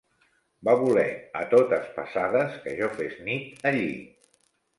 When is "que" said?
2.65-2.75